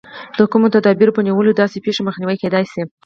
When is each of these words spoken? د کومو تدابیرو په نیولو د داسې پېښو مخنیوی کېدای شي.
د 0.37 0.39
کومو 0.51 0.67
تدابیرو 0.75 1.15
په 1.17 1.21
نیولو 1.27 1.51
د 1.53 1.57
داسې 1.63 1.77
پېښو 1.85 2.05
مخنیوی 2.07 2.37
کېدای 2.43 2.65
شي. 2.71 2.81